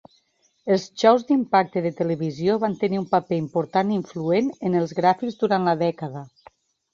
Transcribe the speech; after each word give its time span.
Els 0.75 0.85
xous 1.01 1.25
d'impacte 1.27 1.83
de 1.85 1.91
televisió 1.99 2.55
van 2.63 2.77
tenir 2.85 2.99
un 3.01 3.05
paper 3.11 3.39
important 3.43 3.93
i 3.93 3.97
influent 3.99 4.49
en 4.71 4.79
els 4.81 4.97
gràfics 5.03 5.39
durant 5.45 5.71
la 5.71 5.77
dècada. 5.85 6.27